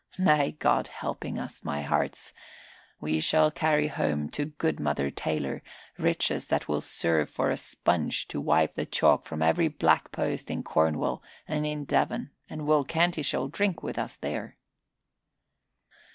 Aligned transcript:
Nay, 0.17 0.53
God 0.57 0.87
helping 0.87 1.37
us, 1.37 1.63
my 1.63 1.83
hearts, 1.83 2.33
we 2.99 3.19
shall 3.19 3.51
carry 3.51 3.87
home 3.87 4.29
to 4.29 4.45
good 4.45 4.79
Mother 4.79 5.11
Taylor 5.11 5.61
riches 5.99 6.47
that 6.47 6.67
will 6.67 6.81
serve 6.81 7.29
for 7.29 7.51
a 7.51 7.55
sponge 7.55 8.27
to 8.29 8.41
wipe 8.41 8.73
the 8.73 8.87
chalk 8.87 9.25
from 9.25 9.43
every 9.43 9.67
black 9.67 10.11
post 10.11 10.49
in 10.49 10.63
Cornwall 10.63 11.21
and 11.47 11.67
in 11.67 11.85
Devon, 11.85 12.31
and 12.49 12.65
Will 12.65 12.83
Canty 12.83 13.21
shall 13.21 13.47
drink 13.47 13.83
with 13.83 13.99
us 13.99 14.15
there." 14.15 14.57